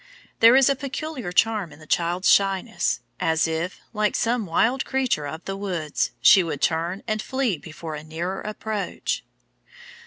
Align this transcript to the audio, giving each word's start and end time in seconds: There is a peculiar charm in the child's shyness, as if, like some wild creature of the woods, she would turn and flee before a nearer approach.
There 0.39 0.55
is 0.55 0.67
a 0.67 0.75
peculiar 0.75 1.31
charm 1.31 1.71
in 1.71 1.77
the 1.77 1.85
child's 1.85 2.27
shyness, 2.27 3.01
as 3.19 3.47
if, 3.47 3.79
like 3.93 4.15
some 4.15 4.47
wild 4.47 4.83
creature 4.83 5.27
of 5.27 5.45
the 5.45 5.55
woods, 5.55 6.09
she 6.23 6.41
would 6.41 6.59
turn 6.63 7.03
and 7.07 7.21
flee 7.21 7.59
before 7.59 7.93
a 7.93 8.03
nearer 8.03 8.41
approach. 8.41 9.23